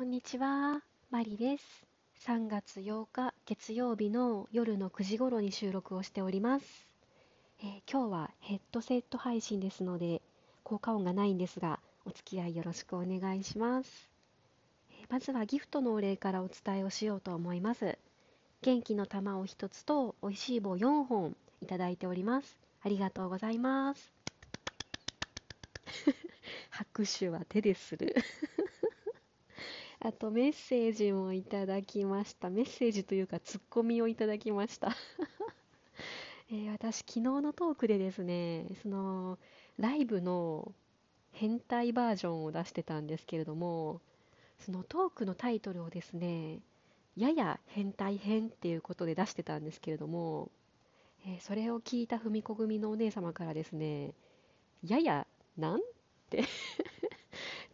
[0.00, 1.84] こんにちは、マリです。
[2.26, 6.86] 3月8日月曜日の夜の9時頃に収録をしております。
[7.62, 10.22] えー今日はヘッドセット配信ですので、
[10.64, 14.08] 効果音がないんですが、お付き合いよろしくお願いします。
[14.88, 17.98] えーまずはギフトのお礼からお伝えをしようと思います。
[18.62, 22.56] 元気の玉を1つと美味しい棒4本いただいております。
[22.80, 24.14] ありがとうございます。
[26.70, 28.14] 拍手は手でする。
[30.00, 32.50] あとメッセージもいただきました。
[32.50, 34.96] メッセージというかツッコミをいただきました。
[36.50, 39.38] えー私、昨日のトークでですね、その
[39.78, 40.74] ライブの
[41.32, 44.00] 変態バージョンを出してたんですけれども、
[44.60, 46.60] そのトークのタイトルをですね、
[47.16, 50.50] やや変態編っていうことで出してたんですけれども、
[51.26, 54.14] えーそれを聞いたふみこ組のお姉様からですね、
[54.84, 55.80] ややなん
[56.30, 56.44] て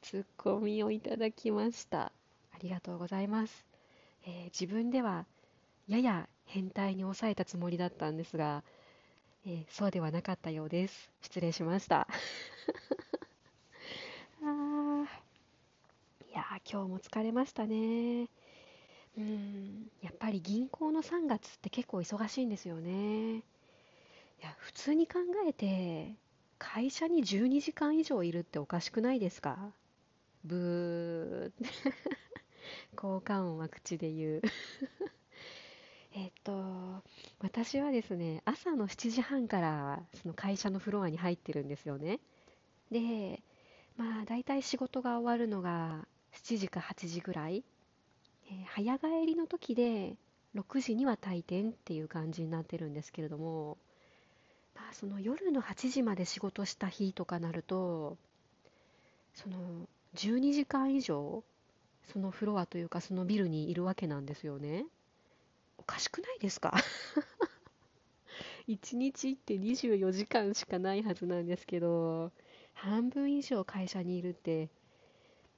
[0.06, 2.04] ツッコミをいただきました。
[2.52, 3.66] ありがとうございます。
[4.26, 5.26] えー自分では
[5.88, 8.64] やや変態に抑えたつもりだったんですが、
[9.46, 11.10] えーそうではなかったようです。
[11.22, 12.08] 失礼しました。
[14.42, 15.26] あ
[16.28, 18.28] いや、今日も疲れましたね。
[19.18, 23.38] うん、やっぱり銀行の3月って結構忙しいんですよね。
[23.38, 23.42] い
[24.42, 26.14] や、普通に考えて、
[26.58, 29.72] 会社に12時間以上いるっておかしくないですか？
[30.44, 31.64] ブー。
[32.96, 34.42] 効果音は口で言う。
[36.12, 37.02] えっと、
[37.40, 42.20] 私はですね、朝の7時半からその会社のフロアに入ってるんですよね。
[42.90, 43.42] で、
[43.96, 47.64] まあ大体仕事が終わるのが7時か8時ぐらい。
[48.48, 50.16] えー早帰りの時で
[50.54, 53.76] 6時には退店っていう感じになってるんですけれども、
[54.74, 58.16] まあその夜の8時まで仕事した日とかなると、
[59.34, 61.42] その12時間以上
[62.12, 64.86] そのフロアというかそのビルにいるわけなんですよね。
[65.78, 66.74] おかしくないですか
[68.68, 72.32] ?1 日って24時間しかないはずなんですけど、
[72.74, 74.70] 半分以上会社にいるって、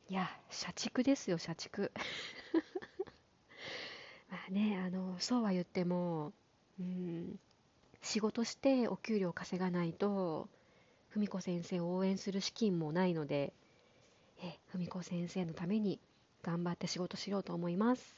[0.09, 1.93] いや、社畜ですよ、社畜。
[4.31, 6.33] まあね、あの、そうは言っても、
[6.81, 7.39] うん、
[8.03, 10.49] 仕事してお給料稼がないと、
[11.11, 13.53] 文子先生を応援する資金もないので、
[14.43, 16.01] え、文子先生のために
[16.43, 18.17] 頑張って仕事しようと思います。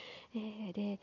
[0.34, 1.00] えーで、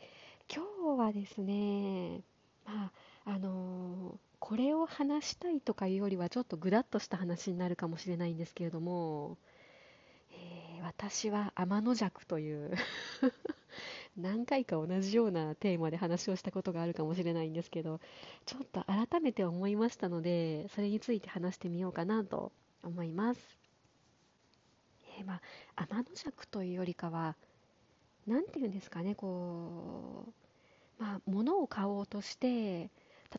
[0.54, 0.64] 今
[0.96, 2.22] 日はですね、
[2.64, 9.38] まあ、あのーこれを話したいとかいうよりはちょっとぐだっとした話になるかもしれないんですけれども、
[10.32, 12.72] えー私は天の弱という
[14.16, 18.00] 何回か同じようなテーマで話をしたことがあるかもしれないんですけど、
[18.46, 22.52] ちょっと改めて思いましたので、それについて話してみようかなと
[22.86, 23.40] 思います。
[25.18, 25.40] えーま
[25.76, 27.36] あ、天の弱というよりかは、
[28.26, 30.26] なんていうんですかね、こ
[30.98, 32.90] う、まあ、物を買おうとして、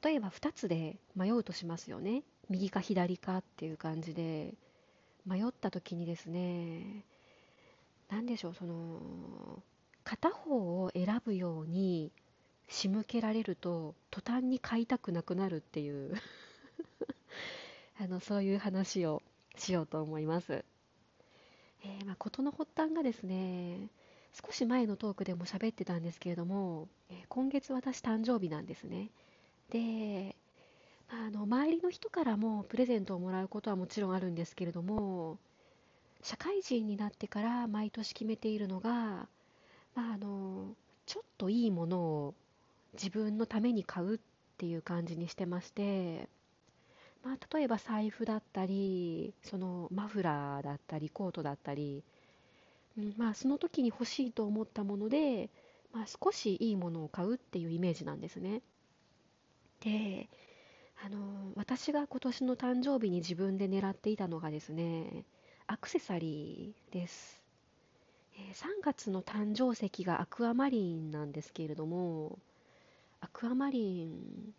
[0.04, 2.24] 例えば2つで迷うとしますよね。
[2.50, 4.54] 右か左かっていう感じで、
[5.26, 7.04] 迷った時にですね、
[8.10, 9.62] なんでしょう、その、
[10.04, 12.12] 片方を選ぶように
[12.70, 16.16] 仕向けられると、途端に買いたくなくなるっていう
[18.00, 19.22] あの、そういう話を
[19.58, 20.64] しようと思います。
[21.84, 23.90] えーまあ、事の発端がですね、
[24.34, 29.10] 少し前のトークでも喋ってたんですけれども、え今月私誕生日なんですね。
[29.70, 30.36] で、
[31.10, 35.38] あ、あの周りの人からもプレゼントをもらうことはもちろんあるんですけれども、
[36.22, 39.28] 社会人になってから毎年決めているのが、
[39.96, 40.76] まあ、あの
[41.06, 42.34] ちょっといいものを
[42.94, 44.20] 自分のために買うっ
[44.58, 46.28] ていう感じにしてまして、
[47.28, 52.02] まあ、例えば財布だったり、そのマフラーだったり、コートだったり、
[52.98, 55.50] うんまあ、その時に欲しいと思ったもので、
[55.92, 58.62] まあ、少しいいものを買うっていうイメージなんですね。
[59.82, 60.30] で、
[61.04, 65.26] あの私が今年の誕生日に自分で狙っていたのがですね、
[65.68, 67.44] アクセサリーです。
[68.38, 72.40] え3月の誕生石がアクアマリンなんですけれども、
[73.20, 74.54] アクアマリン、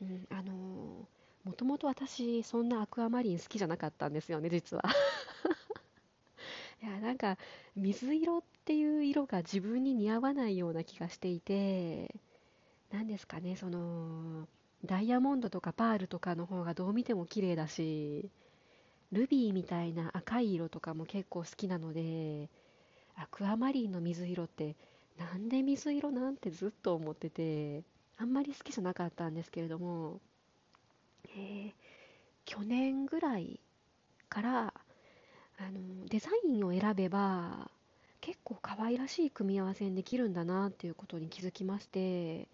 [0.00, 1.06] うん、あの
[1.46, 4.82] もともと私、そんなアクアマリン好きじゃなかったんですよね、実は。
[6.82, 7.38] いや、なんか、
[7.76, 12.12] 水色っていう色が自分に似合わないような気がしていて、
[12.90, 14.48] なんですかね、その、
[14.84, 18.28] ダイヤモンドとかパールとかの方がどう見ても綺麗だし、
[19.12, 22.50] ルビーみたいな赤い色とかも結構好きなので、
[23.14, 24.74] アクアマリンの水色って、
[25.16, 27.84] なんで水色なんてずっと思ってて、
[28.16, 30.20] あんまり好きじゃなかったんですけれども、
[31.36, 31.72] えー
[32.46, 33.60] 去年ぐらい
[34.28, 34.74] から、
[35.58, 37.70] あのデザインを選べば
[38.20, 42.46] 結構可愛らしい組み合わせにできるんだなっていうことに気づきまして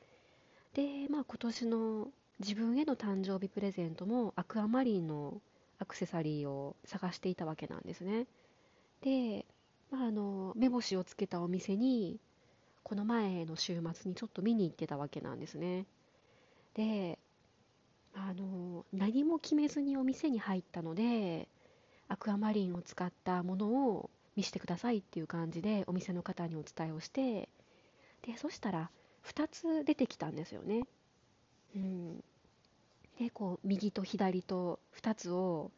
[0.74, 2.08] で、まあ、今年の
[2.38, 5.40] 自分への誕生日プレゼントもアクアマリンの
[5.80, 8.26] アクセサリーを探していたわけなんですね。
[9.00, 9.44] で、
[9.90, 12.20] まあ、あの目星をつけたお店に
[12.84, 15.86] この前の週末にちょっと見に行ってたわけなんですね。
[16.74, 17.18] で
[18.14, 21.48] あの何も決めずにお店に入ったので
[22.08, 27.48] アクアマリンを使ったものを見せてくださいっていう感じでお店の方にお伝えをして
[28.22, 28.90] でそしたら
[29.26, 30.84] 2つ出てきたんですよね。
[31.74, 32.16] うん、
[33.18, 35.70] でこう右と左と2つを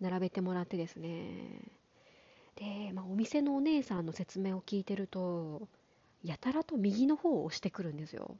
[0.00, 1.62] 並べてもらってですね
[2.56, 5.68] で、まあ、お店のお姉さんの説明を聞いてると
[6.22, 8.36] やたらと右の方を押してくるんですよ。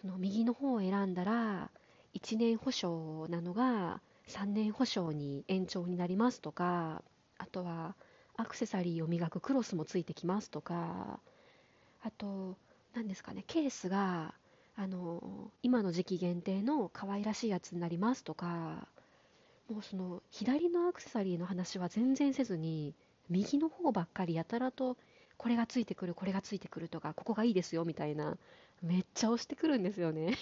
[0.00, 1.70] その右の方を選んだら
[2.16, 7.02] 1年保証なのが3年保証に延長になりますとか
[7.36, 7.94] あとは
[8.36, 11.20] アクセサリーを磨くクロスもついてきますとか
[12.02, 12.56] あと
[12.94, 14.34] 何ですかねケースが
[14.76, 18.88] あの今の時期限定の可愛らしいやつになりますとか
[19.70, 22.94] もうその左のアクセサリーの話は全然せずに
[23.28, 24.96] 右の方ばっかりやたらと
[25.36, 28.38] これがついてくるこれがついてくるとかここがいいですよみたいな
[28.82, 30.36] めっちゃ押してくるんですよね。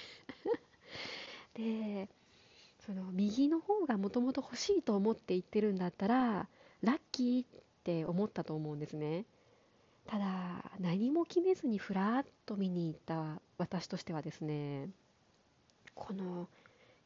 [1.55, 2.09] で
[2.85, 6.49] その右の方がもともと欲しいと思って言ってるんだったら
[6.83, 7.47] ラッキーっ
[7.83, 9.25] て思ったと思うんですね。
[10.07, 14.91] ただ何も決めずにふらっと見に行った私としてはですね
[15.95, 16.49] この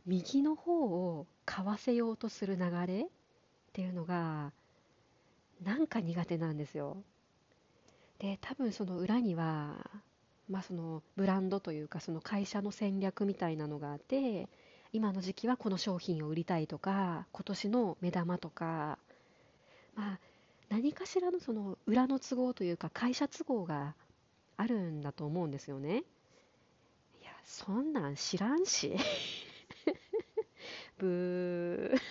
[0.04, 3.06] 右の方を買わせようとする流れっ
[3.72, 4.52] ていうのが
[5.62, 6.96] なんか苦手なんですよ。
[8.18, 9.76] で多分その裏には
[10.48, 14.48] まあそのブランドというかその会社の戦略みたいなのがあって
[14.92, 18.98] 今の時期はこの商品を売りたいとか今年の目玉とか
[19.94, 20.18] まあ
[20.68, 23.94] 何かしらのその裏の都合というか会社都合が
[24.56, 26.04] あるんだと思うんですよね。
[27.20, 28.96] いやそんなん知らんし。
[30.98, 31.96] ブー。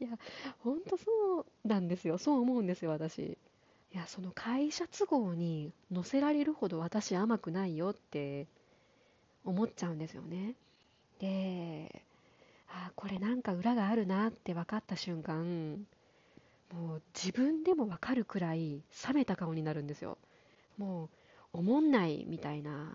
[0.00, 0.10] いや
[0.60, 2.18] 本当そうなんですよ。
[2.18, 3.38] そう思うんですよ私。
[3.96, 8.46] いやその会社都合に乗せられるほど私甘くないよって
[9.42, 10.52] 思っちゃうんですよね。
[11.18, 12.02] で、
[12.68, 15.86] あこれなんか裏があるなって分かった瞬間、
[16.74, 20.18] もう自分でも分かるくらい冷めた顔になるんですよ。
[20.76, 21.04] も
[21.54, 22.94] う、おもんないみたいな、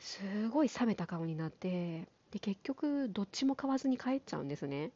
[0.00, 4.90] すごい冷めた顔になって、で、結局、どっちも買わずに帰っちゃうんですね。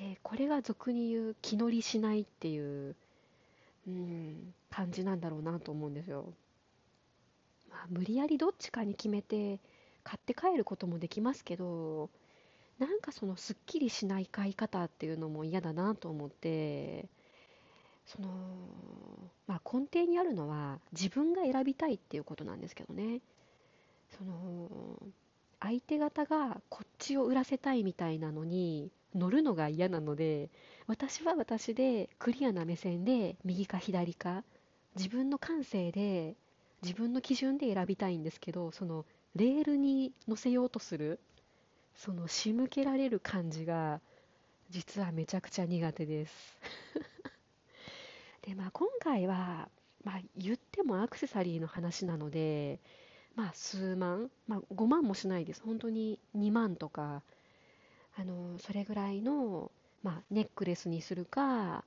[0.00, 2.96] で、これが俗に言う気乗りしないっていう、
[3.86, 6.32] うん、感じなんだろうなと思うんですよ。
[7.70, 9.60] まあ、無理やりどっちかに決めて
[10.02, 12.10] 買って帰ることもできますけど
[12.78, 17.08] なんかそのすっきりしない買い方っていうのも嫌だなと思って
[18.06, 18.28] その、
[19.46, 23.20] まあ、根底にあるのは自分が選びたいっていうことなんですけどね
[24.16, 24.70] その
[25.60, 30.50] 相手方がこっちを売らせたいみたいなのに乗るのが嫌なので
[30.86, 34.44] 私は私でクリアな目線で右か左か
[34.94, 36.34] 自分の感性で
[36.82, 39.04] 自分の基準で選びたいんですけどその
[39.34, 41.18] レールに乗せようとする
[41.94, 44.00] その仕向けられる感じが
[44.70, 46.58] 実はめちゃくちゃ苦手です。
[48.42, 49.68] でまあ今回は、
[50.04, 52.80] まあ、言ってもアクセサリーの話なので
[53.34, 55.62] まあ数万、まあ、5万もしないです。
[55.62, 57.22] 本当に2万とか
[58.18, 59.70] あのそれぐらいの、
[60.02, 61.84] まあ、ネックレスにするか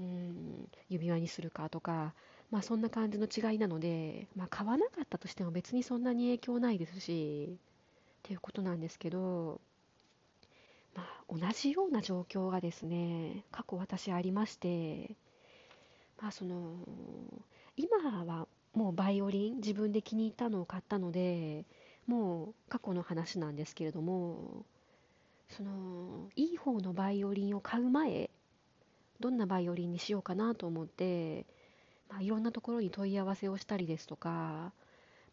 [0.00, 2.14] うん指輪にするかとか
[2.50, 7.56] まあそんな感じの違いなので、まあ買わなかったとしても別にそんなに影響ないですし、っ
[8.22, 9.60] ていうことなんですけど、
[10.96, 15.14] まあ同じような状況がですね、過去私ありまして、
[16.20, 16.74] まあその、
[17.76, 21.64] 今はもうバイオリン自分で気に入ったのを買ったので、
[22.06, 24.64] もう過去の話なんですけれども、
[25.50, 28.30] そのいい方のバイオリンを買う前
[29.20, 31.46] どんなバイオリンにしようかなと思って
[32.10, 34.72] まあ、いろんなところに問い合わせをしたりですとか、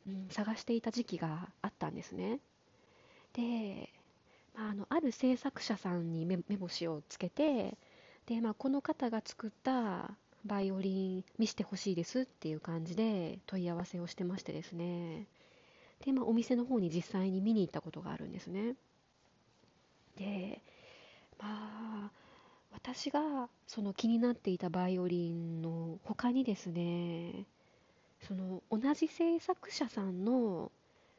[0.07, 2.39] うん、探していた時期があったんですね。
[3.33, 3.89] で、
[4.55, 7.77] まあ、あのある制作者さんに目星をつけて
[8.27, 10.11] で、まあ、この方が作った
[10.45, 15.27] バイオリン見せてほしいですっていう感じで問い合わせをしてましてですね
[16.05, 18.75] で、まあ、お店の方に実際に見に行ったことがあるんですね
[20.17, 20.61] で
[21.39, 22.11] まあ
[22.73, 27.45] 私がその気になっていたバイオリンの他にですね
[28.27, 30.71] その同じ制作者さんの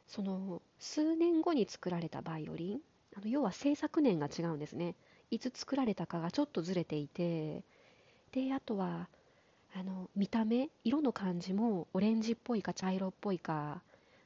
[0.06, 2.78] その数年後に作られたバイオリン
[3.16, 4.94] あの要は制作年が違うんですね。
[5.30, 7.62] いつ作られたかがちょっとずれていて
[8.32, 9.08] であとは
[9.74, 13.82] あの見た目色の感じもオレンジっぽいか茶色っぽいか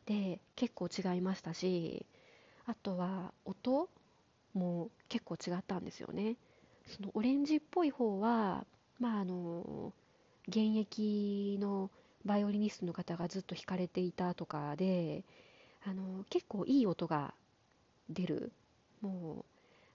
[0.07, 2.07] で結構違いましたし
[2.67, 3.89] あとは音
[4.55, 6.37] も結構違ったんですよね。
[6.87, 8.67] そのオレンジっぽい方は
[8.99, 9.93] まああの
[10.49, 11.91] 現役の
[12.25, 15.25] バイオリニストの方がずっと弾かれていたとかで
[15.85, 17.35] あの結構いい音が
[18.11, 18.53] 出る。
[19.01, 19.45] も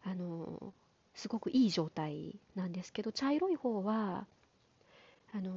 [0.06, 0.74] うあの
[1.16, 4.28] すごくいい状態なんですけど茶色い方は
[5.34, 5.52] あの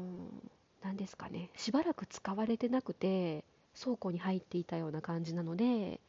[0.83, 1.50] 何ですかね。
[1.57, 3.45] しばらく使われてなくて
[3.80, 6.00] 倉庫に入っていたような感じなので、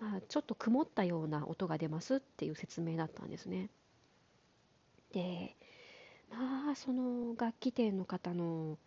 [0.00, 3.70] まあ、ちょっと曇ったような音が出ますっていう説明だったんですね。
[5.12, 5.56] で
[6.30, 8.78] まあその楽器店の方の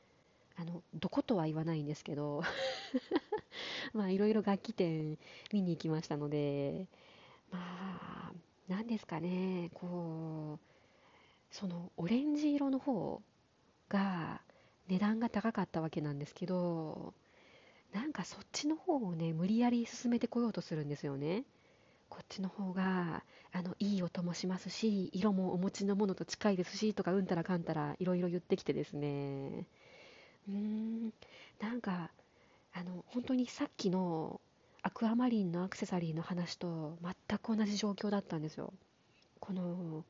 [0.56, 2.44] あのどことは言わないんですけど
[3.94, 5.18] まあいろいろ楽器店
[5.52, 6.88] 見に行きましたので
[7.52, 8.34] まあ
[8.68, 13.22] 何ですかねこうそのオレンジ色の方
[13.90, 14.42] が
[14.88, 17.14] 値段が高かったわけなんですけど
[17.94, 21.44] なんかそっちの方をね無理やり進めてこようとするんですよね。
[22.10, 29.66] こっちの方があのいい音もしますし色もお持ちのものと近いですしとかうんたらかんたらいろいろ言ってきてですね。
[30.48, 31.14] うーん。
[31.60, 32.12] なんか
[32.74, 34.42] あの本当にさっきの
[34.82, 38.74] アクアマリンのアクセサリーの話と全く同じ状況だったんですよ。
[39.40, 40.04] この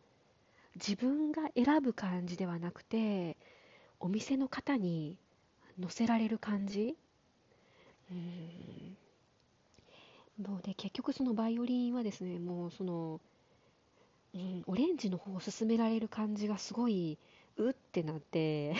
[0.75, 3.37] 自分が選ぶ感じではなくて
[3.99, 5.17] お店の方に
[5.79, 6.97] 乗せられる感じ
[8.11, 8.97] うん。
[10.39, 13.21] もうで結局そのバイオリンはですねもうその、
[14.33, 17.17] うん、オレンジの方を勧められる感じがすごい
[17.57, 18.75] うってなって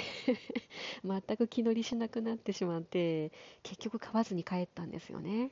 [1.06, 5.52] 全く気乗りしなくなってしまって結局買わずに帰ったんですよね、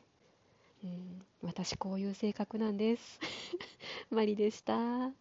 [0.84, 3.20] うん、私こういう性格なんです。
[4.10, 5.12] マリでした。